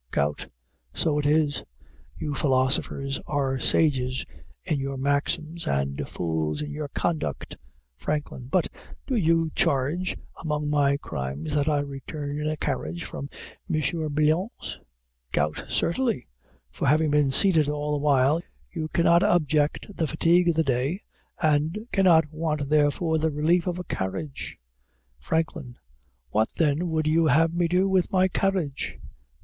[0.09, 0.47] GOUT.
[0.95, 1.61] So it is.
[2.17, 4.25] You philosophers are sages
[4.63, 7.55] in your maxims, and fools in your conduct.
[7.97, 8.47] FRANKLIN.
[8.47, 8.67] But
[9.05, 13.29] do you charge among my crimes, that I return in a carriage from
[13.71, 13.81] M.
[14.15, 14.79] Brillon's?
[15.31, 15.65] GOUT.
[15.69, 16.27] Certainly;
[16.71, 18.41] for, having been seated all the while,
[18.71, 21.01] you cannot object the fatigue of the day,
[21.43, 24.57] and cannot want therefore the relief of a carriage.
[25.19, 25.77] FRANKLIN.
[26.31, 28.97] What then would you have me do with my carriage?